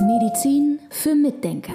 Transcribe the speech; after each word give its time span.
Medizin 0.00 0.78
für 0.90 1.14
Mitdenker. 1.14 1.74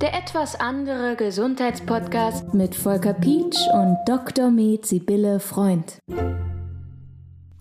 Der 0.00 0.14
etwas 0.14 0.58
andere 0.58 1.16
Gesundheitspodcast 1.16 2.54
mit 2.54 2.74
Volker 2.74 3.12
Pietsch 3.12 3.58
und 3.72 3.98
Dr. 4.06 4.50
Med 4.50 4.86
Sibylle 4.86 5.40
Freund. 5.40 5.98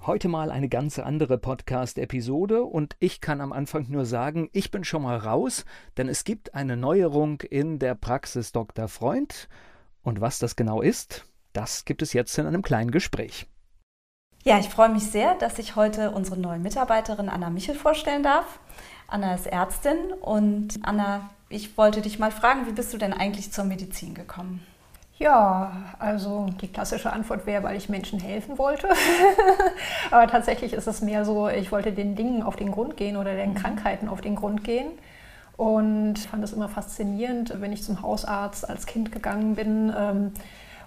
Heute 0.05 0.29
mal 0.29 0.51
eine 0.51 0.70
ganz 0.70 0.99
andere 0.99 1.38
Podcast-Episode 1.38 2.63
und 2.63 2.96
ich 2.99 3.20
kann 3.20 3.41
am 3.41 3.51
Anfang 3.51 3.88
nur 3.89 4.05
sagen, 4.05 4.49
ich 4.53 4.71
bin 4.71 4.83
schon 4.83 5.03
mal 5.03 5.17
raus, 5.17 5.65
denn 5.97 6.07
es 6.07 6.23
gibt 6.23 6.55
eine 6.55 6.77
Neuerung 6.77 7.41
in 7.41 7.79
der 7.79 7.95
Praxis 7.95 8.51
Dr. 8.53 8.87
Freund. 8.87 9.49
Und 10.01 10.21
was 10.21 10.39
das 10.39 10.55
genau 10.55 10.81
ist, 10.81 11.25
das 11.51 11.85
gibt 11.85 12.01
es 12.01 12.13
jetzt 12.13 12.37
in 12.37 12.45
einem 12.45 12.61
kleinen 12.61 12.91
Gespräch. 12.91 13.47
Ja, 14.46 14.60
ich 14.60 14.68
freue 14.68 14.89
mich 14.89 15.10
sehr, 15.10 15.36
dass 15.36 15.57
ich 15.57 15.78
heute 15.78 16.12
unsere 16.12 16.38
neue 16.38 16.60
Mitarbeiterin 16.60 17.30
Anna 17.30 17.50
Michel 17.50 17.75
vorstellen 17.75 18.23
darf. 18.23 18.60
Anna 19.07 19.36
ist 19.36 19.48
Ärztin 19.48 19.96
und 20.20 20.79
Anna, 20.84 21.29
ich 21.47 21.78
wollte 21.78 22.01
dich 22.01 22.20
mal 22.20 22.32
fragen, 22.32 22.68
wie 22.68 22.74
bist 22.74 22.93
du 22.93 22.98
denn 22.98 23.14
eigentlich 23.14 23.54
zur 23.54 23.64
Medizin 23.64 24.14
gekommen? 24.14 24.65
Ja, 25.18 25.71
also 25.98 26.48
die 26.60 26.68
klassische 26.68 27.14
Antwort 27.14 27.46
wäre, 27.46 27.64
weil 27.64 27.78
ich 27.78 27.87
Menschen 27.87 28.20
helfen 28.20 28.57
wollte. 28.57 28.89
Aber 30.11 30.28
tatsächlich 30.28 30.73
ist 30.73 30.87
es 30.87 31.01
mehr 31.01 31.23
so, 31.23 31.48
ich 31.48 31.71
wollte 31.71 31.93
den 31.93 32.17
Dingen 32.17 32.44
auf 32.44 32.58
den 32.58 32.72
Grund 32.72 32.98
gehen 32.98 33.16
oder 33.16 33.36
den 33.36 33.52
mhm. 33.52 33.56
Krankheiten 33.56 34.09
auf 34.09 34.20
den 34.20 34.36
Grund 34.36 34.66
gehen. 34.66 34.92
Und 35.56 36.20
fand 36.20 36.44
es 36.44 36.52
immer 36.52 36.67
faszinierend, 36.67 37.62
wenn 37.62 37.72
ich 37.72 37.84
zum 37.84 38.02
Hausarzt 38.02 38.70
als 38.70 38.88
Kind 38.88 39.14
gegangen 39.14 39.56
bin. 39.56 39.94
Ähm, 39.98 40.34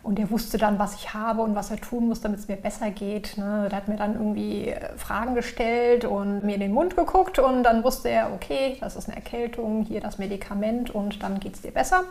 und 0.06 0.20
er 0.20 0.30
wusste 0.30 0.56
dann, 0.56 0.78
was 0.78 0.94
ich 0.94 1.14
habe 1.14 1.42
und 1.42 1.56
was 1.56 1.72
er 1.72 1.80
tun 1.80 2.06
muss, 2.06 2.20
damit 2.20 2.38
es 2.38 2.46
mir 2.46 2.56
besser 2.56 2.90
geht. 2.90 3.36
Ne? 3.36 3.66
Der 3.68 3.76
hat 3.76 3.88
mir 3.88 3.96
dann 3.96 4.14
irgendwie 4.14 4.68
äh, 4.68 4.96
Fragen 4.96 5.34
gestellt 5.34 6.04
und 6.04 6.44
mir 6.44 6.54
in 6.54 6.60
den 6.60 6.72
Mund 6.72 6.96
geguckt 6.96 7.40
und 7.40 7.64
dann 7.64 7.82
wusste 7.82 8.08
er, 8.08 8.32
okay, 8.32 8.76
das 8.80 8.94
ist 8.94 9.08
eine 9.08 9.16
Erkältung, 9.16 9.82
hier 9.82 10.00
das 10.00 10.18
Medikament 10.18 10.90
und 10.90 11.22
dann 11.24 11.40
geht 11.40 11.54
es 11.54 11.62
dir 11.62 11.72
besser. 11.72 12.04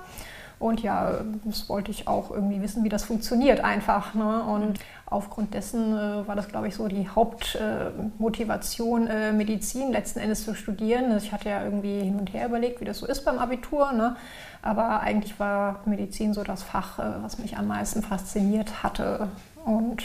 Und 0.57 0.81
ja, 0.81 1.19
das 1.43 1.67
wollte 1.67 1.91
ich 1.91 2.07
auch 2.07 2.31
irgendwie 2.31 2.61
wissen, 2.61 2.83
wie 2.83 2.89
das 2.89 3.03
funktioniert 3.03 3.59
einfach. 3.59 4.13
Ne? 4.13 4.43
Und 4.43 4.79
aufgrund 5.05 5.53
dessen 5.53 5.93
äh, 5.93 6.27
war 6.27 6.35
das, 6.35 6.47
glaube 6.47 6.67
ich, 6.67 6.75
so 6.75 6.87
die 6.87 7.07
Hauptmotivation, 7.09 9.07
äh, 9.07 9.29
äh, 9.29 9.31
Medizin 9.33 9.91
letzten 9.91 10.19
Endes 10.19 10.45
zu 10.45 10.55
studieren. 10.55 11.11
Also 11.11 11.25
ich 11.25 11.33
hatte 11.33 11.49
ja 11.49 11.63
irgendwie 11.63 11.99
hin 11.99 12.17
und 12.19 12.33
her 12.33 12.47
überlegt, 12.47 12.79
wie 12.81 12.85
das 12.85 12.99
so 12.99 13.05
ist 13.05 13.25
beim 13.25 13.37
Abitur. 13.37 13.91
Ne? 13.91 14.15
Aber 14.61 15.01
eigentlich 15.01 15.39
war 15.39 15.81
Medizin 15.85 16.33
so 16.33 16.43
das 16.43 16.63
Fach, 16.63 16.99
äh, 16.99 17.21
was 17.21 17.37
mich 17.37 17.57
am 17.57 17.67
meisten 17.67 18.01
fasziniert 18.01 18.81
hatte. 18.83 19.27
Und 19.65 20.03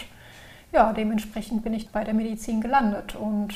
ja, 0.72 0.92
dementsprechend 0.92 1.62
bin 1.62 1.74
ich 1.74 1.90
bei 1.90 2.04
der 2.04 2.14
Medizin 2.14 2.60
gelandet. 2.60 3.14
Und 3.14 3.54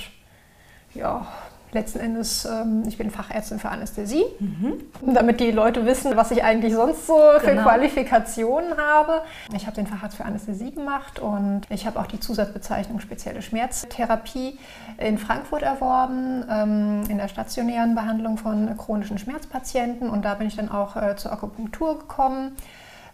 ja, 0.94 1.26
letzten 1.74 2.00
Endes, 2.00 2.44
ähm, 2.44 2.84
ich 2.86 2.96
bin 2.96 3.10
Fachärztin 3.10 3.58
für 3.58 3.68
Anästhesie, 3.68 4.24
mhm. 4.38 4.80
damit 5.14 5.40
die 5.40 5.50
Leute 5.50 5.84
wissen, 5.84 6.16
was 6.16 6.30
ich 6.30 6.42
eigentlich 6.42 6.72
sonst 6.72 7.06
so 7.06 7.18
für 7.40 7.50
genau. 7.50 7.62
Qualifikationen 7.62 8.76
habe. 8.78 9.22
Ich 9.54 9.66
habe 9.66 9.76
den 9.76 9.86
Facharzt 9.86 10.16
für 10.16 10.24
Anästhesie 10.24 10.72
gemacht 10.72 11.18
und 11.18 11.62
ich 11.68 11.86
habe 11.86 12.00
auch 12.00 12.06
die 12.06 12.20
Zusatzbezeichnung 12.20 13.00
spezielle 13.00 13.42
Schmerztherapie 13.42 14.58
in 14.98 15.18
Frankfurt 15.18 15.62
erworben, 15.62 16.44
ähm, 16.50 17.02
in 17.08 17.18
der 17.18 17.28
stationären 17.28 17.94
Behandlung 17.94 18.38
von 18.38 18.76
chronischen 18.78 19.18
Schmerzpatienten 19.18 20.08
und 20.08 20.24
da 20.24 20.34
bin 20.34 20.46
ich 20.46 20.56
dann 20.56 20.70
auch 20.70 20.96
äh, 20.96 21.16
zur 21.16 21.32
Akupunktur 21.32 21.98
gekommen 21.98 22.56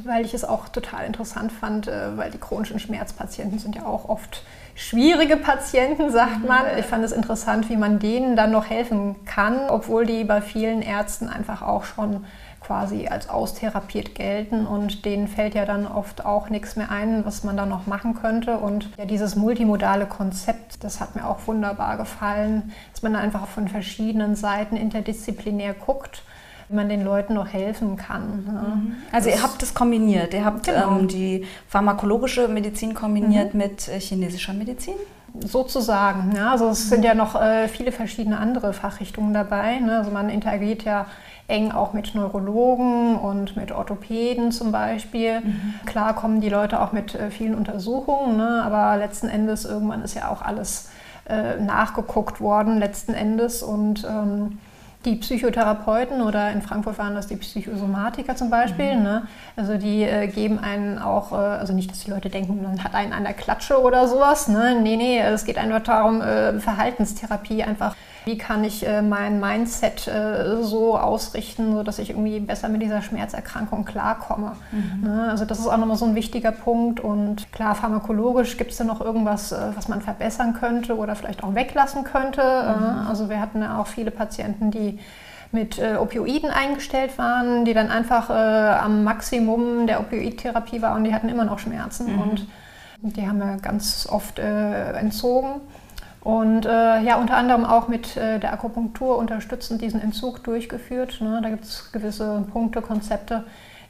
weil 0.05 0.25
ich 0.25 0.35
es 0.35 0.45
auch 0.45 0.69
total 0.69 1.05
interessant 1.07 1.53
fand, 1.53 1.89
äh, 1.89 2.17
weil 2.17 2.31
die 2.31 2.39
chronischen 2.39 2.79
Schmerzpatienten 2.79 3.59
sind 3.59 3.77
ja 3.77 3.85
auch 3.85 4.09
oft 4.09 4.43
schwierige 4.75 5.37
Patienten, 5.37 6.11
sagt 6.11 6.47
man. 6.47 6.63
Ich 6.79 6.87
fand 6.87 7.05
es 7.05 7.13
interessant, 7.13 7.69
wie 7.69 7.77
man 7.77 7.99
denen 7.99 8.37
dann 8.37 8.51
noch 8.51 8.69
helfen 8.69 9.17
kann, 9.25 9.69
obwohl 9.69 10.07
die 10.07 10.25
bei 10.25 10.41
vielen 10.41 10.83
Ärzten 10.83 11.29
einfach 11.29 11.63
auch 11.63 11.85
schon 11.85 12.25
quasi 12.61 13.09
als 13.09 13.29
austherapiert 13.29 14.15
gelten 14.15 14.67
und 14.67 15.05
denen 15.05 15.29
fällt 15.29 15.55
ja 15.55 15.65
dann 15.65 15.87
oft 15.87 16.25
auch 16.25 16.51
nichts 16.51 16.77
mehr 16.77 16.91
ein, 16.91 17.25
was 17.25 17.43
man 17.43 17.57
da 17.57 17.67
noch 17.67 17.87
machen 17.87 18.15
könnte. 18.15 18.59
Und 18.59 18.91
ja, 18.97 19.07
dieses 19.07 19.35
multimodale 19.35 20.07
Konzept, 20.07 20.85
das 20.85 21.01
hat 21.01 21.17
mir 21.17 21.27
auch 21.27 21.39
wunderbar 21.47 21.97
gefallen, 21.97 22.73
dass 22.93 23.03
man 23.03 23.17
einfach 23.17 23.47
von 23.47 23.67
verschiedenen 23.67 24.37
Seiten 24.37 24.77
interdisziplinär 24.77 25.75
guckt 25.75 26.23
wie 26.71 26.77
man 26.77 26.89
den 26.89 27.05
Leuten 27.05 27.35
noch 27.35 27.49
helfen 27.49 27.97
kann. 27.97 28.45
Ne? 28.47 28.53
Mhm. 28.53 28.97
Also 29.11 29.29
das 29.29 29.39
ihr 29.39 29.43
habt 29.43 29.61
das 29.61 29.75
kombiniert, 29.75 30.33
ihr 30.33 30.45
habt 30.45 30.67
genau. 30.67 30.99
ähm, 30.99 31.09
die 31.09 31.45
pharmakologische 31.69 32.47
Medizin 32.47 32.95
kombiniert 32.95 33.55
mhm. 33.55 33.61
mit 33.61 33.89
äh, 33.89 33.99
chinesischer 33.99 34.53
Medizin? 34.53 34.95
Sozusagen. 35.41 36.33
Ja. 36.37 36.53
Also 36.53 36.69
es 36.69 36.89
sind 36.89 37.05
ja 37.05 37.15
noch 37.15 37.41
äh, 37.41 37.67
viele 37.69 37.93
verschiedene 37.93 38.39
andere 38.39 38.73
Fachrichtungen 38.73 39.35
dabei. 39.35 39.81
Ne? 39.81 39.99
Also 39.99 40.11
man 40.11 40.29
interagiert 40.29 40.85
ja 40.85 41.07
eng 41.49 41.73
auch 41.73 41.93
mit 41.93 42.15
Neurologen 42.15 43.17
und 43.17 43.57
mit 43.57 43.73
Orthopäden 43.73 44.53
zum 44.53 44.71
Beispiel. 44.71 45.41
Mhm. 45.41 45.75
Klar 45.87 46.15
kommen 46.15 46.41
die 46.41 46.49
Leute 46.49 46.81
auch 46.81 46.93
mit 46.93 47.17
äh, 47.17 47.31
vielen 47.31 47.57
Untersuchungen, 47.57 48.37
ne? 48.37 48.63
aber 48.65 48.97
letzten 48.97 49.29
Endes 49.29 49.65
irgendwann 49.65 50.03
ist 50.03 50.15
ja 50.15 50.31
auch 50.31 50.43
alles 50.43 50.89
äh, 51.29 51.61
nachgeguckt 51.61 52.41
worden 52.41 52.79
letzten 52.79 53.15
Endes 53.15 53.63
und 53.63 54.05
ähm, 54.05 54.59
die 55.05 55.17
Psychotherapeuten 55.17 56.21
oder 56.21 56.53
in 56.53 56.61
Frankfurt 56.61 56.99
waren 56.99 57.15
das 57.15 57.27
die 57.27 57.37
Psychosomatiker 57.37 58.37
zum 58.37 58.51
Beispiel. 58.51 58.97
Mhm. 58.97 59.03
Ne? 59.03 59.23
Also 59.57 59.79
die 59.79 60.03
äh, 60.03 60.27
geben 60.27 60.59
einen 60.59 60.99
auch, 60.99 61.33
äh, 61.33 61.37
also 61.37 61.73
nicht, 61.73 61.91
dass 61.91 62.01
die 62.01 62.11
Leute 62.11 62.29
denken, 62.29 62.63
man 62.63 62.85
hat 62.85 62.95
einen 62.95 63.13
an 63.13 63.25
der 63.25 63.33
Klatsche 63.33 63.81
oder 63.81 64.09
sowas. 64.09 64.49
Ne? 64.49 64.79
Nee, 64.83 64.97
nee, 64.97 65.19
es 65.21 65.45
geht 65.45 65.57
einfach 65.57 65.83
darum, 65.83 66.21
äh, 66.21 66.61
Verhaltenstherapie 66.61 67.63
einfach 67.63 67.97
wie 68.25 68.37
kann 68.37 68.65
ich 68.65 68.87
äh, 68.87 69.03
mein 69.03 69.41
Mindset 69.41 70.07
äh, 70.07 70.63
so 70.63 70.99
ausrichten, 70.99 71.73
sodass 71.73 71.99
ich 71.99 72.11
irgendwie 72.11 72.41
besser 72.41 72.69
mit 72.69 72.83
dieser 72.83 73.03
Schmerzerkrankung 73.03 73.85
klarkomme? 73.85 74.57
Mhm. 74.73 75.09
Ne? 75.09 75.29
Also 75.31 75.45
das 75.45 75.59
ist 75.59 75.67
auch 75.67 75.77
nochmal 75.77 75.97
so 75.97 76.05
ein 76.05 76.15
wichtiger 76.15 76.53
Punkt. 76.53 77.01
Und 77.01 77.53
klar, 77.53 77.75
pharmakologisch 77.75 78.57
gibt 78.57 78.73
es 78.73 78.77
da 78.77 78.85
noch 78.85 79.01
irgendwas, 79.01 79.53
äh, 79.53 79.59
was 79.75 79.89
man 79.89 80.03
verbessern 80.03 80.55
könnte 80.55 80.97
oder 80.97 81.15
vielleicht 81.15 81.43
auch 81.43 81.55
weglassen 81.55 82.05
könnte. 82.05 82.41
Mhm. 82.41 83.09
also 83.09 83.29
wir 83.29 83.41
hatten 83.41 83.63
ja 83.63 83.81
auch 83.81 83.87
viele 83.87 84.11
Patienten, 84.11 84.71
die 84.71 84.99
mit 85.53 85.79
äh, 85.79 85.97
Opioiden 85.97 86.51
eingestellt 86.51 87.19
waren, 87.19 87.65
die 87.65 87.75
dann 87.75 87.91
einfach 87.91 88.31
äh, 88.31 88.33
am 88.33 89.03
Maximum 89.03 89.87
der 89.87 90.01
Opioidtherapie 90.01 90.81
waren 90.83 90.99
und 90.99 91.05
die 91.05 91.15
hatten 91.15 91.29
immer 91.29 91.45
noch 91.45 91.59
Schmerzen. 91.59 92.15
Mhm. 92.15 92.21
Und 92.21 92.47
die 93.03 93.27
haben 93.27 93.39
wir 93.39 93.57
ganz 93.57 94.07
oft 94.11 94.39
äh, 94.39 94.93
entzogen. 94.93 95.61
Und 96.23 96.67
äh, 96.67 97.01
ja, 97.01 97.17
unter 97.17 97.37
anderem 97.37 97.65
auch 97.65 97.89
mit 97.89 98.17
äh, 98.17 98.39
der 98.39 98.53
Akupunktur 98.53 99.17
unterstützend 99.17 99.81
diesen 99.81 100.03
Entzug 100.03 100.45
durchgeführt. 100.45 101.21
Ne? 101.21 101.41
Da 101.43 101.49
gibt 101.49 101.65
es 101.65 101.93
gewisse 101.93 102.45
Punkte, 102.53 102.83
Konzepte, 102.83 103.45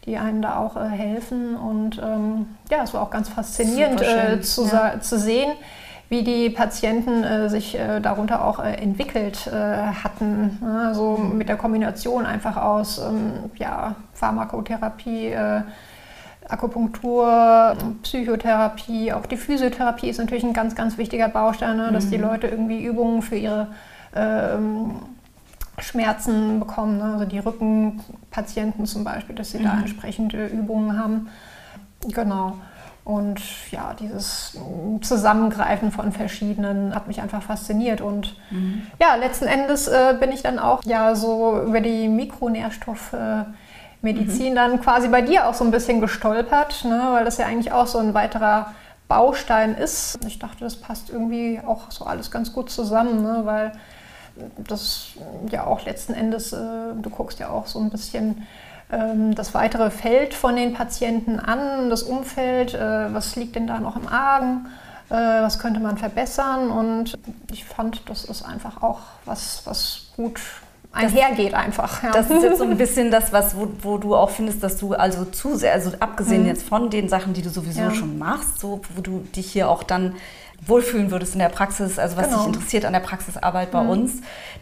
die 0.05 0.17
einen 0.17 0.41
da 0.41 0.59
auch 0.59 0.77
äh, 0.77 0.89
helfen. 0.89 1.57
Und 1.57 1.99
ähm, 1.99 2.47
ja, 2.71 2.85
es 2.85 2.95
war 2.95 3.03
auch 3.03 3.11
ganz 3.11 3.29
faszinierend 3.29 4.01
äh, 4.01 4.41
zu, 4.43 4.65
ja. 4.67 5.01
zu, 5.01 5.19
sehen, 5.19 5.51
wie 6.09 6.23
die 6.23 6.51
Patienten 6.51 7.25
äh, 7.25 7.49
sich 7.49 7.77
äh, 7.77 7.99
darunter 7.99 8.45
auch 8.45 8.61
entwickelt 8.61 9.51
hatten. 9.51 10.59
Ne? 10.61 10.85
Also 10.87 11.17
mit 11.17 11.49
der 11.49 11.57
Kombination 11.57 12.27
einfach 12.27 12.57
aus 12.57 12.99
ähm, 12.99 13.51
ja, 13.57 13.97
Pharmakotherapie, 14.13 15.35
Akupunktur, 16.51 17.77
Psychotherapie, 18.03 19.13
auch 19.13 19.27
die 19.27 19.37
Physiotherapie 19.37 20.09
ist 20.09 20.19
natürlich 20.19 20.45
ein 20.45 20.53
ganz, 20.53 20.75
ganz 20.75 20.99
wichtiger 20.99 21.29
Baustein, 21.29 21.77
ne? 21.77 21.91
dass 21.93 22.07
mhm. 22.07 22.11
die 22.11 22.17
Leute 22.17 22.47
irgendwie 22.49 22.85
Übungen 22.85 23.23
für 23.23 23.37
ihre 23.37 23.69
ähm, 24.15 24.97
Schmerzen 25.79 26.59
bekommen, 26.61 26.99
ne? 26.99 27.05
also 27.15 27.25
die 27.25 27.39
Rückenpatienten 27.39 28.87
zum 28.87 29.05
Beispiel, 29.05 29.35
dass 29.35 29.53
sie 29.53 29.59
mhm. 29.59 29.65
da 29.65 29.79
entsprechende 29.79 30.47
Übungen 30.47 30.99
haben. 30.99 31.29
Genau. 32.09 32.57
Und 33.05 33.41
ja, 33.71 33.95
dieses 33.99 34.59
Zusammengreifen 35.01 35.91
von 35.91 36.13
verschiedenen 36.13 36.95
hat 36.95 37.09
mich 37.09 37.21
einfach 37.21 37.43
fasziniert. 37.43 38.01
Und 38.01 38.37
mhm. 38.51 38.83
ja, 39.01 39.15
letzten 39.15 39.47
Endes 39.47 39.89
äh, 39.89 40.15
bin 40.21 40.31
ich 40.31 40.43
dann 40.43 40.59
auch 40.59 40.85
ja 40.85 41.15
so 41.15 41.63
über 41.63 41.81
die 41.81 42.09
Mikronährstoffe 42.09 43.17
Medizin 44.03 44.53
mhm. 44.53 44.57
dann 44.57 44.81
quasi 44.81 45.09
bei 45.09 45.23
dir 45.23 45.47
auch 45.47 45.55
so 45.55 45.65
ein 45.65 45.71
bisschen 45.71 46.01
gestolpert, 46.01 46.85
ne? 46.85 47.09
weil 47.13 47.25
das 47.25 47.39
ja 47.39 47.47
eigentlich 47.47 47.73
auch 47.73 47.87
so 47.87 47.99
ein 47.99 48.15
weiterer 48.15 48.75
Baustein 49.09 49.75
ist. 49.75 50.19
Ich 50.27 50.39
dachte, 50.39 50.61
das 50.61 50.77
passt 50.77 51.11
irgendwie 51.11 51.61
auch 51.67 51.91
so 51.91 52.05
alles 52.05 52.31
ganz 52.31 52.53
gut 52.53 52.71
zusammen, 52.71 53.23
ne? 53.23 53.43
weil 53.45 53.73
das 54.57 55.09
ja 55.51 55.67
auch 55.67 55.85
letzten 55.85 56.15
Endes, 56.15 56.53
äh, 56.53 56.57
du 56.95 57.11
guckst 57.11 57.39
ja 57.41 57.51
auch 57.51 57.67
so 57.67 57.79
ein 57.79 57.91
bisschen 57.91 58.47
ähm, 58.91 59.35
das 59.35 59.55
weitere 59.55 59.91
Feld 59.91 60.35
von 60.35 60.57
den 60.57 60.73
Patienten 60.73 61.39
an, 61.39 61.91
das 61.91 62.03
Umfeld, 62.03 62.75
äh, 62.75 63.13
was 63.13 63.37
liegt 63.37 63.57
denn 63.57 63.67
da 63.67 63.81
noch 63.81 63.97
im 63.97 64.09
Argen, 64.09 64.67
äh, 65.11 65.15
was 65.15 65.59
könnte 65.59 65.81
man 65.81 65.99
verbessern 65.99 66.71
und 66.71 67.19
ich 67.53 67.65
fand, 67.65 68.09
das 68.09 68.25
ist 68.25 68.43
einfach 68.43 68.83
auch 68.83 69.01
was, 69.25 69.63
was 69.65 70.09
gut 70.17 70.41
einhergeht 70.93 71.55
einfach. 71.55 72.03
Ja. 72.03 72.11
Das 72.11 72.31
ist 72.31 72.43
jetzt 72.43 72.59
so 72.59 72.65
ein 72.65 72.77
bisschen 72.79 73.11
das, 73.11 73.33
was, 73.33 73.57
wo, 73.57 73.69
wo, 73.83 73.99
du 73.99 74.15
auch 74.15 74.31
findest, 74.31 74.63
dass 74.63 74.77
du 74.77 74.95
also 74.95 75.25
zu 75.25 75.57
sehr, 75.57 75.73
also 75.73 75.93
abgesehen 76.01 76.43
mhm. 76.43 76.49
jetzt 76.49 76.67
von 76.67 76.91
den 76.91 77.09
Sachen, 77.09 77.33
die 77.33 77.43
du 77.43 77.51
sowieso 77.51 77.81
ja. 77.81 77.95
schon 77.95 78.19
machst, 78.19 78.61
so, 78.61 78.81
wo 78.95 79.01
du 79.01 79.21
dich 79.35 79.53
hier 79.53 79.69
auch 79.69 79.83
dann 79.83 80.15
wohlfühlen 80.67 81.11
würdest 81.11 81.33
in 81.33 81.39
der 81.39 81.49
Praxis, 81.49 81.99
also 81.99 82.19
was 82.19 82.27
genau. 82.27 82.39
dich 82.39 82.47
interessiert 82.49 82.85
an 82.85 82.93
der 82.93 83.01
Praxisarbeit 83.01 83.71
bei 83.71 83.83
mhm. 83.83 83.89
uns. 83.89 84.13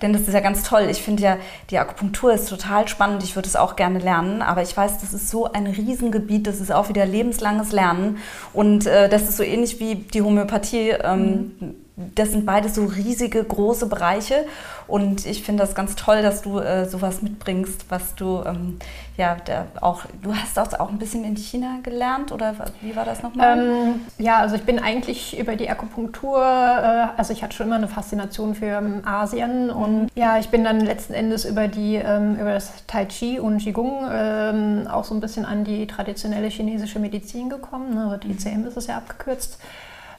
Denn 0.01 0.13
das 0.13 0.23
ist 0.23 0.33
ja 0.33 0.41
ganz 0.41 0.63
toll. 0.63 0.87
Ich 0.91 1.03
finde 1.03 1.23
ja, 1.23 1.37
die 1.71 1.79
Akupunktur 1.79 2.33
ist 2.33 2.49
total 2.49 2.87
spannend. 2.87 3.25
Ich 3.25 3.35
würde 3.35 3.49
es 3.49 3.57
auch 3.57 3.75
gerne 3.75 3.99
lernen, 3.99 4.43
aber 4.43 4.63
ich 4.63 4.77
weiß, 4.77 5.01
das 5.01 5.13
ist 5.13 5.29
so 5.29 5.51
ein 5.51 5.67
Riesengebiet, 5.67 6.47
das 6.47 6.61
ist 6.61 6.71
auch 6.71 6.89
wieder 6.89 7.05
lebenslanges 7.05 7.73
Lernen. 7.73 8.19
Und 8.53 8.87
äh, 8.87 9.09
das 9.09 9.23
ist 9.23 9.39
so 9.39 9.43
ähnlich 9.43 9.81
wie 9.81 9.97
die 9.97 10.23
Homöopathie. 10.23 10.91
Ähm, 10.91 11.53
mhm 11.59 11.75
das 12.15 12.31
sind 12.31 12.47
beide 12.47 12.69
so 12.69 12.85
riesige, 12.85 13.43
große 13.43 13.87
Bereiche. 13.87 14.47
Und 14.87 15.27
ich 15.27 15.43
finde 15.43 15.65
das 15.65 15.75
ganz 15.75 15.97
toll, 15.97 16.23
dass 16.23 16.43
du 16.43 16.61
äh, 16.61 16.89
sowas 16.89 17.21
mitbringst, 17.21 17.87
was 17.91 18.15
du 18.15 18.43
ähm, 18.47 18.79
ja 19.19 19.37
auch, 19.81 20.05
du 20.23 20.35
hast 20.35 20.57
das 20.57 20.79
auch 20.79 20.89
ein 20.89 20.99
bisschen 20.99 21.25
in 21.25 21.37
China 21.37 21.79
gelernt 21.83 22.33
oder 22.33 22.55
wie 22.81 22.97
war 22.97 23.05
das 23.05 23.23
nochmal? 23.23 23.59
Ähm, 23.59 24.01
ja, 24.17 24.39
also 24.39 24.55
ich 24.55 24.63
bin 24.63 24.79
eigentlich 24.79 25.39
über 25.39 25.57
die 25.57 25.69
Akupunktur, 25.69 26.39
äh, 26.39 27.19
also 27.19 27.33
ich 27.33 27.43
hatte 27.43 27.55
schon 27.55 27.67
immer 27.67 27.77
eine 27.77 27.89
Faszination 27.89 28.55
für 28.55 28.67
ähm, 28.67 29.03
Asien 29.05 29.69
und 29.71 30.09
ja, 30.15 30.39
ich 30.39 30.49
bin 30.49 30.65
dann 30.65 30.81
letzten 30.81 31.13
Endes 31.13 31.45
über 31.45 31.69
die, 31.69 31.97
ähm, 31.97 32.37
über 32.37 32.55
das 32.55 32.73
Tai 32.87 33.05
Chi 33.07 33.41
und 33.41 33.59
Qigong 33.59 34.09
ähm, 34.11 34.87
auch 34.89 35.05
so 35.05 35.15
ein 35.15 35.21
bisschen 35.21 35.45
an 35.45 35.65
die 35.65 35.87
traditionelle 35.87 36.49
chinesische 36.49 36.99
Medizin 36.99 37.51
gekommen. 37.51 37.95
Ne? 37.95 38.05
Also 38.05 38.17
TCM 38.17 38.67
ist 38.67 38.77
es 38.77 38.87
ja 38.87 38.97
abgekürzt. 38.97 39.59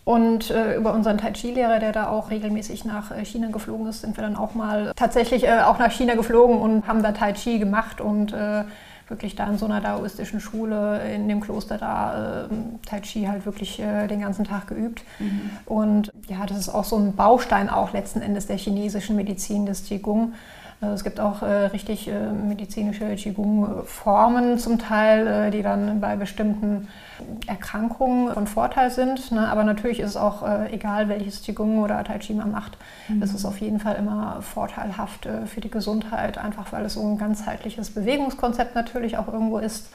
Und 0.06 0.50
äh, 0.50 0.75
über 0.75 0.94
unseren 0.94 1.18
Tai 1.18 1.31
Chi-Lehrer, 1.31 1.80
der 1.80 1.92
da 1.92 2.10
auch 2.10 2.31
regelmäßig 2.31 2.86
nach 2.86 3.12
äh, 3.12 3.24
China 3.25 3.50
geflogen 3.50 3.88
ist, 3.88 4.01
sind 4.01 4.18
wir 4.18 4.24
dann 4.24 4.36
auch 4.36 4.56
mal 4.56 4.92
tatsächlich 4.96 5.44
äh, 5.44 5.62
auch 5.62 5.78
nach 5.78 5.92
China 5.92 6.16
geflogen 6.16 6.57
und 6.60 6.88
haben 6.88 7.04
da 7.04 7.12
Tai 7.12 7.34
Chi 7.34 7.60
gemacht 7.60 8.01
und 8.01 8.34
äh, 8.34 8.63
wirklich 9.10 9.36
da 9.36 9.48
in 9.48 9.57
so 9.57 9.66
einer 9.66 9.81
daoistischen 9.81 10.40
Schule 10.40 11.01
in 11.13 11.28
dem 11.28 11.42
Kloster 11.42 11.78
da 11.78 12.46
äh, 12.46 12.48
Tai 12.86 13.00
Chi 13.01 13.25
halt 13.25 13.46
wirklich 13.46 13.80
äh, 13.80 14.07
den 14.07 14.22
ganzen 14.22 14.46
Tag 14.46 14.68
geübt. 14.68 15.04
Mhm. 15.19 15.50
Und 15.66 16.12
ja, 16.28 16.46
das 16.46 16.57
ist 16.57 16.69
auch 16.69 16.86
so 16.86 16.98
ein 16.98 17.16
Baustein 17.16 17.69
auch 17.69 17.94
letzten 17.94 18.22
Endes 18.22 18.48
der 18.48 18.57
chinesischen 18.57 19.16
Medizin, 19.16 19.66
des 19.66 19.86
Qigong. 19.86 20.34
Also 20.81 20.93
es 20.93 21.03
gibt 21.03 21.19
auch 21.19 21.41
äh, 21.41 21.65
richtig 21.65 22.07
äh, 22.07 22.31
medizinische 22.31 23.13
Qigong-Formen 23.15 24.57
zum 24.59 24.79
Teil, 24.79 25.27
äh, 25.27 25.51
die 25.51 25.61
dann 25.61 25.99
bei 25.99 26.15
bestimmten 26.15 26.87
Erkrankungen 27.47 28.33
von 28.33 28.47
Vorteil 28.47 28.89
sind. 28.89 29.33
Ne? 29.33 29.49
Aber 29.49 29.65
natürlich 29.65 29.99
ist 29.99 30.11
es 30.11 30.17
auch 30.17 30.47
äh, 30.47 30.73
egal, 30.73 31.09
welches 31.09 31.41
Qigong 31.41 31.79
oder 31.79 32.01
Tai 32.05 32.19
Chi 32.19 32.33
man 32.33 32.51
macht. 32.51 32.77
Mhm. 33.09 33.21
Es 33.21 33.33
ist 33.33 33.43
auf 33.43 33.59
jeden 33.59 33.81
Fall 33.81 33.95
immer 33.95 34.41
vorteilhaft 34.41 35.25
äh, 35.25 35.45
für 35.47 35.59
die 35.59 35.69
Gesundheit, 35.69 36.37
einfach 36.37 36.71
weil 36.71 36.85
es 36.85 36.93
so 36.93 37.05
ein 37.05 37.17
ganzheitliches 37.17 37.89
Bewegungskonzept 37.89 38.73
natürlich 38.73 39.17
auch 39.17 39.27
irgendwo 39.27 39.57
ist. 39.57 39.89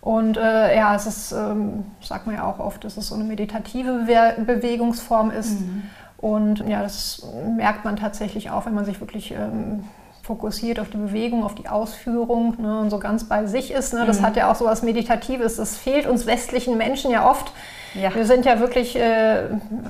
Und 0.00 0.36
äh, 0.36 0.76
ja, 0.76 0.96
es 0.96 1.06
ist, 1.06 1.30
ähm, 1.30 1.84
sagt 2.00 2.26
man 2.26 2.34
ja 2.34 2.44
auch 2.44 2.58
oft, 2.58 2.82
dass 2.82 2.96
es 2.96 3.06
so 3.06 3.14
eine 3.14 3.24
meditative 3.24 4.06
Be 4.06 4.34
Bewegungsform 4.44 5.30
ist. 5.30 5.60
Mhm. 5.60 5.82
Und 6.16 6.68
ja, 6.68 6.82
das 6.82 7.24
merkt 7.56 7.84
man 7.84 7.94
tatsächlich 7.94 8.50
auch, 8.50 8.66
wenn 8.66 8.74
man 8.74 8.84
sich 8.84 9.00
wirklich 9.00 9.30
ähm, 9.30 9.84
fokussiert 10.28 10.78
auf 10.78 10.90
die 10.90 10.98
Bewegung, 10.98 11.42
auf 11.42 11.54
die 11.54 11.68
Ausführung 11.68 12.54
ne, 12.60 12.80
und 12.80 12.90
so 12.90 12.98
ganz 12.98 13.24
bei 13.24 13.46
sich 13.46 13.70
ist. 13.70 13.94
Ne? 13.94 14.04
Das 14.04 14.20
mhm. 14.20 14.26
hat 14.26 14.36
ja 14.36 14.50
auch 14.50 14.56
so 14.56 14.66
was 14.66 14.82
Meditatives. 14.82 15.56
Das 15.56 15.78
fehlt 15.78 16.06
uns 16.06 16.26
westlichen 16.26 16.76
Menschen 16.76 17.10
ja 17.10 17.28
oft. 17.28 17.50
Ja. 17.94 18.14
Wir 18.14 18.26
sind 18.26 18.44
ja 18.44 18.60
wirklich 18.60 18.94
äh, 18.94 19.44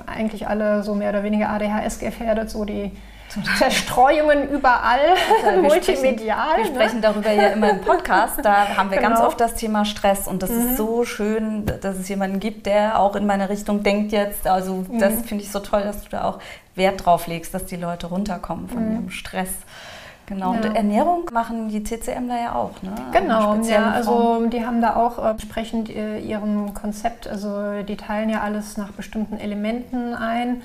eigentlich 0.07 0.47
alle 0.47 0.85
so 0.85 0.95
mehr 0.95 1.11
oder 1.11 1.25
weniger 1.25 1.49
ADHS 1.49 1.99
gefährdet, 1.99 2.51
so 2.51 2.65
die 2.65 2.93
Zerstreuungen 3.59 4.49
überall, 4.49 5.01
wir 5.43 5.61
multimedial. 5.61 6.51
Sprechen, 6.51 6.73
wir 6.73 6.79
ne? 6.79 6.85
sprechen 6.85 7.03
darüber 7.03 7.33
ja 7.33 7.49
immer 7.49 7.71
im 7.71 7.81
Podcast. 7.81 8.39
Da 8.45 8.77
haben 8.77 8.93
wir 8.93 8.99
genau. 8.99 9.11
ganz 9.11 9.21
oft 9.21 9.41
das 9.41 9.57
Thema 9.57 9.85
Stress 9.85 10.29
und 10.29 10.45
das 10.45 10.51
mhm. 10.51 10.61
ist 10.61 10.77
so 10.77 11.05
schön, 11.05 11.67
dass 11.67 11.99
es 11.99 12.09
jemanden 12.09 12.39
gibt, 12.39 12.67
der 12.67 13.01
auch 13.01 13.17
in 13.17 13.27
meine 13.27 13.49
Richtung 13.49 13.83
denkt 13.83 14.13
jetzt. 14.13 14.47
Also 14.47 14.87
das 15.01 15.15
mhm. 15.15 15.25
finde 15.25 15.45
ich 15.45 15.51
so 15.51 15.59
toll, 15.59 15.83
dass 15.83 16.05
du 16.05 16.11
da 16.11 16.25
auch 16.25 16.39
Wert 16.77 17.05
drauf 17.05 17.27
legst, 17.27 17.53
dass 17.53 17.67
die 17.67 17.77
Leute 17.77 18.07
runterkommen 18.07 18.69
von 18.69 18.87
mhm. 18.87 18.93
ihrem 18.93 19.11
Stress. 19.11 19.51
Genau, 20.29 20.53
ja. 20.53 20.61
und 20.61 20.77
Ernährung 20.77 21.25
machen 21.33 21.71
die 21.71 21.83
CCM 21.83 22.29
da 22.29 22.37
ja 22.37 22.55
auch, 22.55 22.83
ne? 22.83 22.93
Genau, 23.13 23.55
ja, 23.63 23.93
also 23.93 24.47
die 24.47 24.65
haben 24.65 24.83
da 24.83 24.97
auch 24.97 25.19
äh, 25.19 25.31
entsprechend 25.31 25.89
äh, 25.89 26.19
ihrem 26.19 26.75
Konzept, 26.75 27.27
also 27.27 27.83
die 27.83 27.97
teilen 27.97 28.29
ja 28.29 28.43
alles 28.43 28.77
nach 28.77 28.93
bestimmten 28.93 29.39
Elementen 29.39 30.13
ein. 30.13 30.63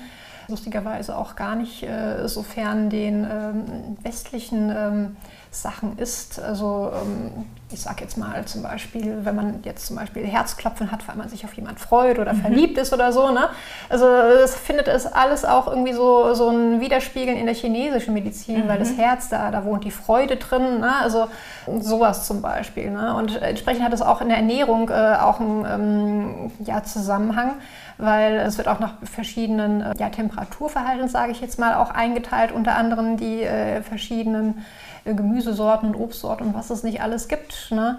Lustigerweise 0.48 1.16
auch 1.16 1.34
gar 1.34 1.56
nicht 1.56 1.82
äh, 1.82 2.28
sofern 2.28 2.90
den 2.90 3.24
ähm, 3.24 3.96
westlichen 4.02 4.70
ähm, 4.70 5.16
Sachen 5.50 5.96
ist. 5.96 6.38
Also 6.38 6.90
ähm, 6.92 7.46
ich 7.74 7.82
sage 7.82 8.02
jetzt 8.02 8.16
mal 8.16 8.44
zum 8.44 8.62
Beispiel, 8.62 9.18
wenn 9.24 9.34
man 9.34 9.62
jetzt 9.64 9.86
zum 9.86 9.96
Beispiel 9.96 10.24
Herzklopfen 10.24 10.90
hat, 10.90 11.06
weil 11.08 11.16
man 11.16 11.28
sich 11.28 11.44
auf 11.44 11.52
jemand 11.54 11.80
freut 11.80 12.18
oder 12.18 12.32
mhm. 12.32 12.40
verliebt 12.40 12.78
ist 12.78 12.92
oder 12.92 13.12
so. 13.12 13.30
Ne? 13.30 13.48
Also 13.88 14.06
es 14.06 14.54
findet 14.54 14.88
es 14.88 15.06
alles 15.06 15.44
auch 15.44 15.66
irgendwie 15.66 15.92
so, 15.92 16.34
so 16.34 16.48
ein 16.48 16.80
Widerspiegeln 16.80 17.36
in 17.36 17.46
der 17.46 17.54
chinesischen 17.54 18.14
Medizin, 18.14 18.64
mhm. 18.64 18.68
weil 18.68 18.78
das 18.78 18.92
mhm. 18.92 18.98
Herz, 18.98 19.28
da, 19.28 19.50
da 19.50 19.64
wohnt 19.64 19.84
die 19.84 19.90
Freude 19.90 20.36
drin. 20.36 20.80
Ne? 20.80 20.92
Also 21.02 21.26
sowas 21.80 22.26
zum 22.26 22.40
Beispiel. 22.40 22.90
Ne? 22.90 23.14
Und 23.16 23.42
entsprechend 23.42 23.84
hat 23.84 23.92
es 23.92 24.02
auch 24.02 24.20
in 24.20 24.28
der 24.28 24.38
Ernährung 24.38 24.88
äh, 24.88 25.16
auch 25.20 25.40
einen 25.40 25.66
ähm, 25.66 26.52
ja, 26.64 26.82
Zusammenhang 26.82 27.54
weil 27.98 28.34
es 28.36 28.58
wird 28.58 28.68
auch 28.68 28.80
nach 28.80 28.94
verschiedenen 29.04 29.80
äh, 29.80 29.94
ja, 29.98 30.08
Temperaturverhalten, 30.08 31.08
sage 31.08 31.32
ich 31.32 31.40
jetzt 31.40 31.58
mal, 31.58 31.74
auch 31.74 31.90
eingeteilt, 31.90 32.52
unter 32.52 32.76
anderem 32.76 33.16
die 33.16 33.42
äh, 33.42 33.82
verschiedenen 33.82 34.64
äh, 35.04 35.14
Gemüsesorten 35.14 35.94
und 35.94 36.00
Obstsorten 36.00 36.48
und 36.48 36.54
was 36.54 36.70
es 36.70 36.82
nicht 36.82 37.02
alles 37.02 37.28
gibt. 37.28 37.63
Ne? 37.70 37.98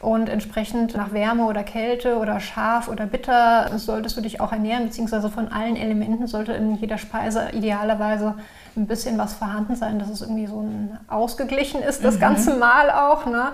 Und 0.00 0.28
entsprechend 0.28 0.94
nach 0.94 1.12
Wärme 1.12 1.46
oder 1.46 1.62
Kälte 1.62 2.18
oder 2.18 2.38
scharf 2.38 2.88
oder 2.88 3.06
bitter 3.06 3.78
solltest 3.78 4.16
du 4.16 4.20
dich 4.20 4.40
auch 4.40 4.52
ernähren, 4.52 4.84
beziehungsweise 4.84 5.30
von 5.30 5.48
allen 5.48 5.74
Elementen 5.74 6.26
sollte 6.26 6.52
in 6.52 6.76
jeder 6.76 6.98
Speise 6.98 7.48
idealerweise 7.52 8.34
ein 8.76 8.86
bisschen 8.86 9.16
was 9.16 9.34
vorhanden 9.34 9.74
sein, 9.74 9.98
dass 9.98 10.10
es 10.10 10.20
irgendwie 10.20 10.46
so 10.46 10.60
ein 10.60 10.98
ausgeglichen 11.08 11.82
ist, 11.82 12.04
das 12.04 12.16
mhm. 12.16 12.20
ganze 12.20 12.54
Mal 12.56 12.90
auch. 12.90 13.24
Ne? 13.24 13.52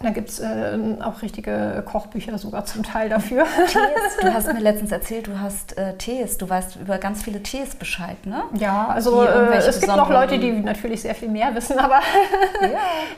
Da 0.00 0.10
gibt 0.10 0.30
es 0.30 0.40
äh, 0.40 0.78
auch 1.02 1.22
richtige 1.22 1.84
Kochbücher 1.86 2.36
sogar 2.38 2.64
zum 2.64 2.82
Teil 2.82 3.08
dafür. 3.08 3.44
Tees, 3.44 4.16
du 4.20 4.32
hast 4.32 4.46
mir 4.52 4.60
letztens 4.60 4.90
erzählt, 4.90 5.26
du 5.26 5.38
hast 5.38 5.76
äh, 5.78 5.96
Tees, 5.96 6.38
du 6.38 6.48
weißt 6.48 6.76
über 6.76 6.98
ganz 6.98 7.22
viele 7.22 7.42
Tees 7.42 7.74
Bescheid, 7.74 8.26
ne? 8.26 8.42
Ja, 8.54 8.88
also 8.88 9.22
äh, 9.22 9.54
es 9.56 9.80
gibt 9.80 9.94
noch 9.94 10.10
Leute, 10.10 10.38
die 10.38 10.50
natürlich 10.52 11.02
sehr 11.02 11.14
viel 11.14 11.28
mehr 11.28 11.54
wissen, 11.54 11.78
aber 11.78 12.00
ja, 12.62 12.68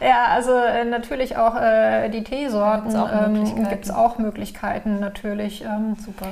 ja 0.06 0.24
also 0.30 0.52
äh, 0.52 0.84
natürlich 0.84 1.36
auch 1.36 1.54
äh, 1.54 2.08
die 2.10 2.24
Teesorten 2.24 2.90
gibt 3.68 3.84
es 3.84 3.90
auch, 3.90 3.96
ähm, 3.96 4.14
auch, 4.14 4.18
Möglichkeiten 4.18 5.00
natürlich. 5.00 5.64
Ähm, 5.64 5.96
Super. 6.04 6.28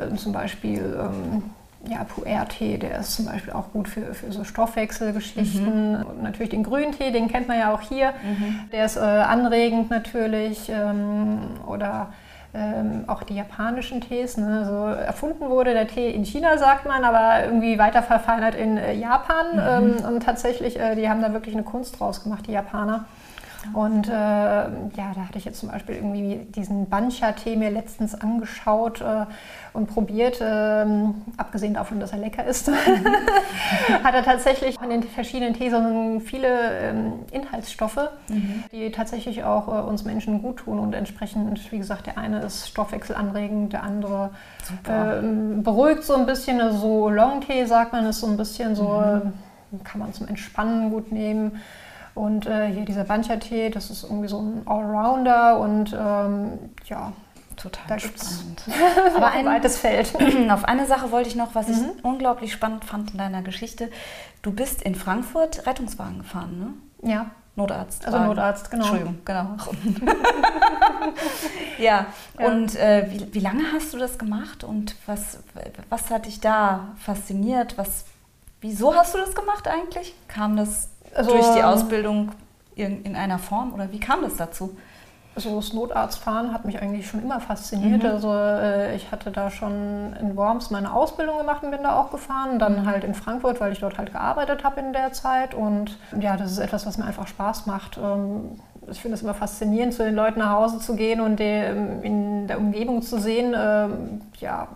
Ähm, 0.00 0.16
zum 0.16 0.32
Beispiel 0.32 0.80
ähm, 0.98 1.42
ja, 1.88 2.04
Puer-Tee, 2.04 2.78
der 2.78 3.00
ist 3.00 3.14
zum 3.14 3.26
Beispiel 3.26 3.52
auch 3.52 3.72
gut 3.72 3.88
für, 3.88 4.14
für 4.14 4.30
so 4.32 4.44
Stoffwechselgeschichten. 4.44 5.98
Mhm. 5.98 6.06
Und 6.06 6.22
natürlich 6.22 6.50
den 6.50 6.62
Grüntee, 6.62 7.10
den 7.10 7.28
kennt 7.28 7.48
man 7.48 7.58
ja 7.58 7.74
auch 7.74 7.80
hier. 7.80 8.10
Mhm. 8.22 8.70
Der 8.70 8.84
ist 8.84 8.96
äh, 8.96 9.00
anregend 9.00 9.90
natürlich. 9.90 10.68
Ähm, 10.68 11.40
oder 11.66 12.12
ähm, 12.54 13.04
auch 13.06 13.22
die 13.22 13.34
japanischen 13.34 14.00
Tees. 14.00 14.36
Ne? 14.36 14.64
So 14.66 14.86
erfunden 14.86 15.48
wurde 15.48 15.72
der 15.72 15.88
Tee 15.88 16.10
in 16.10 16.24
China, 16.24 16.58
sagt 16.58 16.86
man, 16.86 17.02
aber 17.02 17.44
irgendwie 17.46 17.78
weiter 17.78 18.02
verfeinert 18.02 18.54
in 18.54 18.76
äh, 18.76 18.94
Japan. 18.94 19.46
Mhm. 19.54 19.96
Ähm, 19.98 20.04
und 20.04 20.22
tatsächlich, 20.22 20.78
äh, 20.78 20.94
die 20.94 21.08
haben 21.08 21.22
da 21.22 21.32
wirklich 21.32 21.54
eine 21.54 21.64
Kunst 21.64 21.98
draus 21.98 22.22
gemacht, 22.22 22.46
die 22.46 22.52
Japaner. 22.52 23.06
Und 23.72 24.08
äh, 24.08 24.12
ja, 24.12 25.12
da 25.14 25.26
hatte 25.28 25.38
ich 25.38 25.44
jetzt 25.44 25.60
zum 25.60 25.70
Beispiel 25.70 25.96
irgendwie 25.96 26.46
diesen 26.50 26.88
Bancha-Tee 26.88 27.56
mir 27.56 27.70
letztens 27.70 28.14
angeschaut 28.14 29.00
äh, 29.00 29.26
und 29.72 29.86
probiert. 29.86 30.40
Ähm, 30.42 31.14
abgesehen 31.36 31.74
davon, 31.74 32.00
dass 32.00 32.12
er 32.12 32.18
lecker 32.18 32.44
ist, 32.44 32.70
hat 34.04 34.14
er 34.14 34.24
tatsächlich 34.24 34.80
in 34.82 34.90
den 34.90 35.02
verschiedenen 35.02 35.54
Teesorten 35.54 36.20
viele 36.20 36.48
ähm, 36.80 37.12
Inhaltsstoffe, 37.30 38.10
mhm. 38.28 38.64
die 38.72 38.90
tatsächlich 38.90 39.44
auch 39.44 39.68
äh, 39.68 39.88
uns 39.88 40.04
Menschen 40.04 40.42
gut 40.42 40.58
tun 40.58 40.78
und 40.78 40.94
entsprechend, 40.94 41.70
wie 41.72 41.78
gesagt, 41.78 42.06
der 42.06 42.18
eine 42.18 42.40
ist 42.40 42.68
stoffwechselanregend, 42.68 43.72
der 43.72 43.84
andere 43.84 44.30
ähm, 44.88 45.62
beruhigt 45.62 46.04
so 46.04 46.14
ein 46.14 46.26
bisschen. 46.26 46.60
Also 46.60 46.78
so 46.78 47.08
Long-Tee, 47.08 47.64
sagt 47.66 47.92
man, 47.92 48.06
ist 48.06 48.20
so 48.20 48.26
ein 48.26 48.36
bisschen 48.36 48.74
so, 48.74 49.02
mhm. 49.70 49.84
kann 49.84 50.00
man 50.00 50.12
zum 50.12 50.28
Entspannen 50.28 50.90
gut 50.90 51.12
nehmen. 51.12 51.60
Und 52.14 52.46
äh, 52.46 52.68
hier 52.68 52.84
dieser 52.84 53.04
Bancha-Tee, 53.04 53.70
das 53.70 53.90
ist 53.90 54.04
irgendwie 54.04 54.28
so 54.28 54.38
ein 54.40 54.66
Allrounder 54.66 55.58
und 55.60 55.96
ähm, 55.98 56.58
ja, 56.84 57.12
total 57.56 57.84
da 57.88 57.98
spannend. 57.98 58.62
Aber 59.16 59.30
ein 59.30 59.46
weites 59.46 59.78
Feld. 59.78 60.12
Auf 60.50 60.64
eine 60.64 60.86
Sache 60.86 61.10
wollte 61.10 61.28
ich 61.28 61.36
noch, 61.36 61.54
was 61.54 61.68
mhm. 61.68 61.74
ich 61.74 62.04
unglaublich 62.04 62.52
spannend 62.52 62.84
fand 62.84 63.12
in 63.12 63.18
deiner 63.18 63.42
Geschichte. 63.42 63.90
Du 64.42 64.52
bist 64.52 64.82
in 64.82 64.94
Frankfurt 64.94 65.66
Rettungswagen 65.66 66.18
gefahren, 66.18 66.58
ne? 67.02 67.10
Ja. 67.10 67.30
Notarzt. 67.54 68.06
Also 68.06 68.18
Notarzt, 68.18 68.70
genau. 68.70 68.84
Entschuldigung, 68.84 69.18
genau. 69.26 69.56
ja. 71.78 72.06
ja, 72.38 72.46
und 72.46 72.76
äh, 72.76 73.06
wie, 73.10 73.34
wie 73.34 73.40
lange 73.40 73.64
hast 73.74 73.92
du 73.92 73.98
das 73.98 74.18
gemacht 74.18 74.64
und 74.64 74.96
was, 75.04 75.40
was 75.90 76.10
hat 76.10 76.24
dich 76.24 76.40
da 76.40 76.94
fasziniert? 76.96 77.76
Was, 77.76 78.06
wieso 78.62 78.94
hast 78.94 79.14
du 79.14 79.18
das 79.18 79.34
gemacht 79.34 79.68
eigentlich? 79.68 80.14
Kam 80.28 80.56
das 80.56 80.88
also, 81.14 81.30
durch 81.30 81.54
die 81.54 81.62
Ausbildung 81.62 82.32
in, 82.74 83.04
in 83.04 83.16
einer 83.16 83.38
Form 83.38 83.72
oder 83.72 83.90
wie 83.92 84.00
kam 84.00 84.22
das 84.22 84.36
dazu? 84.36 84.76
so 85.34 85.56
das 85.56 85.72
Notarztfahren 85.72 86.52
hat 86.52 86.64
mich 86.64 86.80
eigentlich 86.80 87.06
schon 87.06 87.22
immer 87.22 87.40
fasziniert. 87.40 88.02
Mhm. 88.02 88.08
Also 88.08 88.34
äh, 88.34 88.94
ich 88.94 89.10
hatte 89.10 89.30
da 89.30 89.50
schon 89.50 90.14
in 90.20 90.36
Worms 90.36 90.70
meine 90.70 90.92
Ausbildung 90.92 91.38
gemacht 91.38 91.62
und 91.62 91.70
bin 91.70 91.82
da 91.82 91.98
auch 91.98 92.10
gefahren. 92.10 92.58
Dann 92.58 92.82
mhm. 92.82 92.86
halt 92.86 93.04
in 93.04 93.14
Frankfurt, 93.14 93.60
weil 93.60 93.72
ich 93.72 93.80
dort 93.80 93.98
halt 93.98 94.12
gearbeitet 94.12 94.62
habe 94.62 94.80
in 94.80 94.92
der 94.92 95.12
Zeit. 95.12 95.54
Und 95.54 95.98
ja, 96.18 96.36
das 96.36 96.52
ist 96.52 96.58
etwas, 96.58 96.86
was 96.86 96.98
mir 96.98 97.06
einfach 97.06 97.26
Spaß 97.26 97.66
macht. 97.66 97.96
Ähm, 97.96 98.60
ich 98.90 99.00
finde 99.00 99.14
es 99.14 99.22
immer 99.22 99.34
faszinierend, 99.34 99.94
zu 99.94 100.04
den 100.04 100.14
Leuten 100.14 100.40
nach 100.40 100.50
Hause 100.50 100.80
zu 100.80 100.96
gehen 100.96 101.20
und 101.20 101.40
die, 101.40 101.44
ähm, 101.44 102.02
in 102.02 102.46
der 102.46 102.58
Umgebung 102.58 103.00
zu 103.00 103.18
sehen, 103.18 103.54
ähm, 103.56 104.20
ja, 104.38 104.68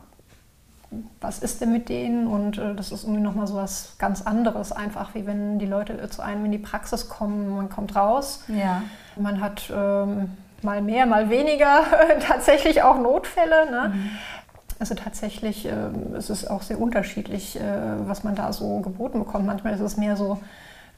was 1.21 1.40
ist 1.40 1.61
denn 1.61 1.73
mit 1.73 1.88
denen? 1.88 2.26
Und 2.26 2.59
äh, 2.59 2.75
das 2.75 2.93
ist 2.93 3.05
irgendwie 3.05 3.23
nochmal 3.23 3.47
so 3.47 3.55
was 3.55 3.97
ganz 3.99 4.23
anderes, 4.23 4.73
einfach 4.73 5.14
wie 5.14 5.26
wenn 5.26 5.59
die 5.59 5.66
Leute 5.66 6.09
zu 6.09 6.23
einem 6.23 6.45
in 6.45 6.52
die 6.52 6.59
Praxis 6.59 7.09
kommen, 7.09 7.57
man 7.57 7.69
kommt 7.69 7.97
raus. 7.97 8.45
Ja. 8.49 8.83
Man 9.16 9.40
hat 9.40 9.71
ähm, 9.75 10.31
mal 10.62 10.83
mehr, 10.83 11.07
mal 11.07 11.31
weniger 11.31 11.85
tatsächlich 12.21 12.83
auch 12.83 12.99
Notfälle. 12.99 13.71
Ne? 13.71 13.93
Mhm. 13.95 14.11
Also 14.78 14.95
tatsächlich 14.95 15.66
äh, 15.66 16.16
ist 16.16 16.31
es 16.31 16.47
auch 16.47 16.62
sehr 16.62 16.81
unterschiedlich, 16.81 17.59
äh, 17.59 17.62
was 18.07 18.25
man 18.25 18.35
da 18.35 18.52
so 18.52 18.81
geboten 18.81 19.19
bekommt. 19.21 19.47
Manchmal 19.47 19.75
ist 19.75 19.81
es 19.81 19.97
mehr 19.97 20.16
so, 20.16 20.38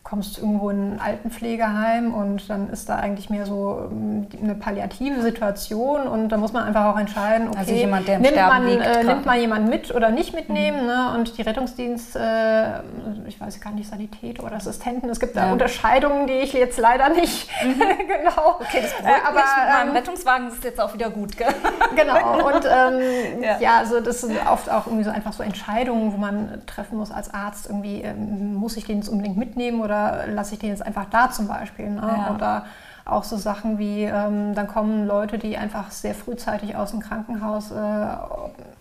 kommst 0.09 0.39
irgendwo 0.39 0.71
in 0.71 0.95
ein 0.95 1.01
Altenpflegeheim 1.01 2.15
und 2.15 2.49
dann 2.49 2.71
ist 2.71 2.89
da 2.89 2.97
eigentlich 2.97 3.29
mehr 3.29 3.45
so 3.45 3.89
ähm, 3.91 4.27
eine 4.43 4.55
palliative 4.55 5.21
Situation 5.21 6.09
und 6.09 6.31
da 6.31 6.39
muss 6.39 6.55
man 6.55 6.65
einfach 6.65 6.87
auch 6.87 6.99
entscheiden, 6.99 7.49
also 7.49 7.61
okay, 7.61 7.71
also 7.71 7.75
jemand, 7.75 8.09
nimmt, 8.09 8.37
man, 8.37 8.67
liegt, 8.67 8.87
äh, 8.87 9.05
nimmt 9.05 9.27
man 9.27 9.39
jemanden 9.39 9.69
mit 9.69 9.95
oder 9.95 10.11
nicht 10.11 10.35
mitnehmen 10.35 10.81
mhm. 10.83 10.87
ne? 10.87 11.15
und 11.15 11.37
die 11.37 11.43
Rettungsdienst, 11.43 12.17
äh, 12.17 12.79
ich 13.27 13.39
weiß 13.39 13.61
gar 13.61 13.73
nicht, 13.73 13.91
Sanität 13.91 14.43
oder 14.43 14.57
Assistenten, 14.57 15.11
es 15.11 15.21
gibt 15.21 15.37
da 15.37 15.53
Unterscheidungen, 15.53 16.27
die 16.27 16.35
ich 16.35 16.55
jetzt 16.55 16.79
leider 16.79 17.11
nicht 17.11 17.51
mhm. 17.63 17.79
genau. 17.79 18.57
Okay, 18.61 18.81
das 18.81 18.95
beruhigt 18.95 19.05
äh, 19.05 19.29
aber 19.29 19.43
ähm, 19.83 19.91
Rettungswagen 19.95 20.49
ist 20.49 20.65
jetzt 20.65 20.81
auch 20.81 20.95
wieder 20.95 21.11
gut, 21.11 21.37
gell? 21.37 21.49
Genau 21.95 22.47
und 22.49 22.65
ähm, 22.65 23.43
ja. 23.43 23.59
ja, 23.61 23.77
also 23.79 24.01
das 24.01 24.23
sind 24.23 24.39
oft 24.51 24.71
auch 24.71 24.87
irgendwie 24.87 25.05
so 25.05 25.11
einfach 25.11 25.35
so 25.35 25.43
Entscheidungen, 25.43 26.15
wo 26.15 26.17
man 26.17 26.63
treffen 26.67 26.97
muss 26.97 27.11
als 27.11 27.35
Arzt, 27.35 27.67
irgendwie 27.67 28.01
ähm, 28.01 28.55
muss 28.55 28.79
ich 28.79 28.87
den 28.87 28.97
jetzt 29.01 29.11
unbedingt 29.11 29.37
mitnehmen 29.37 29.83
oder 29.83 29.98
oder 29.99 30.27
lasse 30.33 30.55
ich 30.55 30.61
den 30.61 30.71
jetzt 30.71 30.85
einfach 30.85 31.07
da 31.11 31.31
zum 31.31 31.49
Beispiel. 31.49 31.91
Ne? 31.91 32.03
Ja. 32.03 32.35
Oder 32.35 32.67
auch 33.05 33.25
so 33.25 33.37
Sachen 33.37 33.79
wie, 33.79 34.05
ähm, 34.05 34.55
dann 34.55 34.69
kommen 34.69 35.07
Leute, 35.07 35.39
die 35.39 35.57
einfach 35.57 35.91
sehr 35.91 36.15
frühzeitig 36.15 36.77
aus 36.77 36.91
dem 36.91 37.01
Krankenhaus 37.01 37.71
äh, 37.71 38.07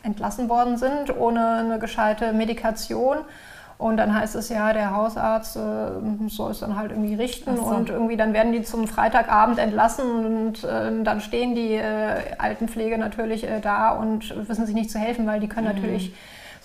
entlassen 0.04 0.50
worden 0.50 0.78
sind, 0.78 1.16
ohne 1.18 1.58
eine 1.58 1.80
gescheite 1.80 2.34
Medikation. 2.34 3.18
Und 3.78 3.98
dann 3.98 4.14
heißt 4.14 4.36
es 4.36 4.50
ja, 4.50 4.74
der 4.74 4.96
Hausarzt 4.96 5.56
äh, 5.56 6.30
soll 6.30 6.52
es 6.52 6.60
dann 6.60 6.76
halt 6.76 6.92
irgendwie 6.92 7.14
richten 7.14 7.56
so. 7.58 7.64
und 7.64 7.90
irgendwie 7.92 8.18
dann 8.18 8.34
werden 8.34 8.52
die 8.52 8.64
zum 8.64 8.88
Freitagabend 8.88 9.60
entlassen 9.60 10.26
und 10.26 10.64
äh, 10.64 11.04
dann 11.04 11.22
stehen 11.22 11.54
die 11.54 11.76
äh, 11.76 12.36
Altenpflege 12.40 12.98
natürlich 12.98 13.44
äh, 13.44 13.62
da 13.62 13.92
und 13.92 14.50
wissen 14.50 14.66
sich 14.66 14.74
nicht 14.74 14.90
zu 14.90 14.98
helfen, 14.98 15.28
weil 15.28 15.40
die 15.40 15.48
können 15.48 15.68
mhm. 15.68 15.76
natürlich 15.76 16.16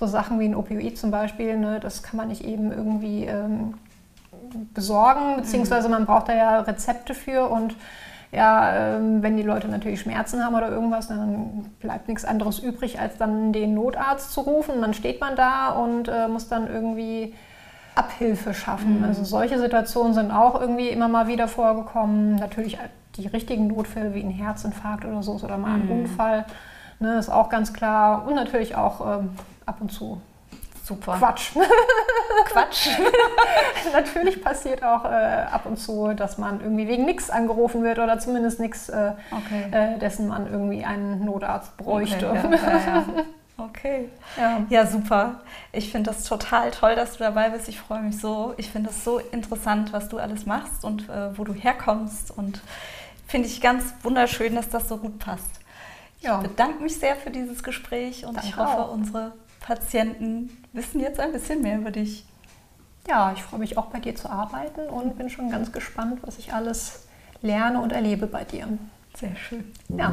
so 0.01 0.07
Sachen 0.07 0.41
wie 0.41 0.47
ein 0.47 0.55
Opioid 0.55 0.97
zum 0.97 1.11
Beispiel, 1.11 1.59
ne, 1.59 1.81
das 1.81 2.03
kann 2.03 2.17
man 2.17 2.29
nicht 2.29 2.45
eben 2.45 2.73
irgendwie 2.73 3.27
ähm, 3.27 3.75
besorgen, 4.75 5.37
beziehungsweise 5.37 5.89
man 5.89 6.07
braucht 6.07 6.29
da 6.29 6.35
ja 6.35 6.61
Rezepte 6.61 7.15
für 7.15 7.49
und 7.49 7.75
ja, 8.33 8.97
ähm, 8.97 9.23
wenn 9.23 9.37
die 9.37 9.43
Leute 9.43 9.69
natürlich 9.69 10.01
Schmerzen 10.01 10.43
haben 10.43 10.55
oder 10.55 10.71
irgendwas, 10.71 11.09
dann 11.09 11.67
bleibt 11.81 12.09
nichts 12.09 12.25
anderes 12.25 12.61
übrig, 12.61 12.99
als 12.99 13.19
dann 13.19 13.53
den 13.53 13.75
Notarzt 13.75 14.33
zu 14.33 14.41
rufen. 14.41 14.81
Dann 14.81 14.95
steht 14.95 15.21
man 15.21 15.37
da 15.37 15.69
und 15.69 16.09
äh, 16.09 16.29
muss 16.29 16.49
dann 16.49 16.67
irgendwie 16.67 17.35
Abhilfe 17.95 18.55
schaffen. 18.55 19.01
Mhm. 19.01 19.05
Also 19.05 19.25
solche 19.25 19.59
Situationen 19.59 20.15
sind 20.15 20.31
auch 20.31 20.59
irgendwie 20.59 20.89
immer 20.89 21.09
mal 21.09 21.27
wieder 21.27 21.47
vorgekommen. 21.47 22.37
Natürlich 22.37 22.79
die 23.17 23.27
richtigen 23.27 23.67
Notfälle 23.67 24.15
wie 24.15 24.23
ein 24.23 24.31
Herzinfarkt 24.31 25.05
oder 25.05 25.23
so 25.23 25.33
oder 25.33 25.59
mal 25.59 25.75
ein 25.75 25.85
mhm. 25.85 25.93
Unfall, 25.93 26.47
ne, 27.01 27.19
ist 27.19 27.29
auch 27.29 27.51
ganz 27.51 27.75
klar. 27.75 28.27
Und 28.27 28.35
natürlich 28.35 28.77
auch 28.77 29.19
ähm, 29.19 29.31
ab 29.67 29.77
und 29.81 29.93
zu 29.93 30.23
Super. 30.83 31.17
Quatsch. 31.17 31.53
Quatsch. 32.47 32.89
Natürlich 33.93 34.43
passiert 34.43 34.83
auch 34.83 35.05
äh, 35.05 35.09
ab 35.09 35.65
und 35.65 35.79
zu, 35.79 36.13
dass 36.15 36.39
man 36.39 36.61
irgendwie 36.61 36.89
wegen 36.89 37.05
nichts 37.05 37.31
angerufen 37.31 37.85
wird 37.85 37.99
oder 37.99 38.19
zumindest 38.19 38.59
nichts, 38.59 38.89
äh, 38.89 39.13
okay. 39.31 39.67
äh, 39.71 39.99
dessen 39.99 40.27
man 40.27 40.51
irgendwie 40.51 40.85
einen 40.85 41.25
Notarzt 41.25 41.77
bräuchte. 41.77 42.29
Okay, 42.31 42.51
ja, 42.51 42.79
ja, 42.79 42.87
ja. 42.89 43.05
okay. 43.59 44.09
ja. 44.71 44.87
super. 44.87 45.41
Ich 45.71 45.93
finde 45.93 46.11
das 46.11 46.25
total 46.25 46.73
toll, 46.73 46.97
dass 46.97 47.13
du 47.13 47.19
dabei 47.21 47.51
bist. 47.51 47.69
Ich 47.69 47.79
freue 47.79 48.03
mich 48.03 48.19
so. 48.19 48.55
Ich 48.57 48.71
finde 48.71 48.91
es 48.91 49.05
so 49.05 49.19
interessant, 49.19 49.93
was 49.93 50.09
du 50.09 50.19
alles 50.19 50.47
machst 50.47 50.85
und 50.85 51.09
äh, 51.09 51.39
wo 51.39 51.45
du 51.45 51.53
herkommst. 51.53 52.37
Und 52.37 52.61
finde 53.29 53.47
ich 53.47 53.61
ganz 53.61 53.95
wunderschön, 54.03 54.57
dass 54.57 54.69
das 54.69 54.89
so 54.89 54.97
gut 54.97 55.21
passt. 55.21 55.61
Ich 56.21 56.29
bedanke 56.29 56.83
mich 56.83 56.99
sehr 56.99 57.17
für 57.17 57.31
dieses 57.31 57.65
Gespräch 57.65 58.25
und 58.25 58.35
Danke 58.37 58.49
ich 58.49 58.57
hoffe, 58.57 58.83
auch. 58.83 58.93
unsere 58.93 59.33
Patienten 59.63 60.51
wissen 60.73 61.01
jetzt 61.01 61.21
ein 61.21 61.33
bisschen 61.33 61.63
mehr 61.63 61.79
über 61.79 61.91
dich. 61.91 62.25
Ja, 63.09 63.33
ich 63.35 63.43
freue 63.43 63.61
mich 63.61 63.79
auch 63.79 63.87
bei 63.87 63.99
dir 63.99 64.15
zu 64.15 64.31
arbeiten 64.31 64.83
und 64.89 65.19
bin 65.19 65.29
schon 65.31 65.51
ganz 65.51 65.73
gespannt, 65.73 66.21
was 66.23 66.39
ich 66.39 66.53
alles 66.53 67.07
lerne 67.41 67.81
und 67.81 67.93
erlebe 67.93 68.27
bei 68.27 68.45
dir. 68.45 68.67
Sehr 69.17 69.35
schön. 69.37 69.65
Ja. 69.89 70.11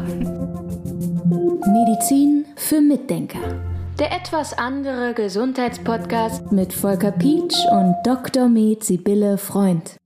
Medizin 1.67 2.45
für 2.55 2.81
Mitdenker. 2.81 3.39
Der 3.99 4.11
etwas 4.13 4.57
andere 4.57 5.13
Gesundheitspodcast 5.13 6.51
mit 6.51 6.73
Volker 6.73 7.11
Pietsch 7.11 7.65
und 7.71 7.95
Dr. 8.03 8.47
Med 8.47 8.83
Sibylle 8.83 9.37
Freund. 9.37 9.97